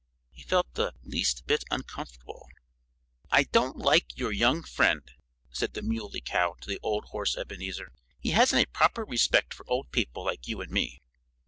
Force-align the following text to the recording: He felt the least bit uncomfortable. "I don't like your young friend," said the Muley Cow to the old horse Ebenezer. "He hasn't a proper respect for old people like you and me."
He 0.31 0.41
felt 0.41 0.73
the 0.73 0.95
least 1.03 1.45
bit 1.45 1.63
uncomfortable. 1.69 2.49
"I 3.29 3.43
don't 3.43 3.77
like 3.77 4.17
your 4.17 4.31
young 4.31 4.63
friend," 4.63 5.03
said 5.51 5.75
the 5.75 5.83
Muley 5.83 6.21
Cow 6.21 6.55
to 6.61 6.67
the 6.67 6.79
old 6.81 7.05
horse 7.11 7.37
Ebenezer. 7.37 7.93
"He 8.19 8.31
hasn't 8.31 8.63
a 8.65 8.71
proper 8.71 9.03
respect 9.05 9.53
for 9.53 9.63
old 9.69 9.91
people 9.91 10.25
like 10.25 10.47
you 10.47 10.59
and 10.59 10.71
me." 10.71 11.03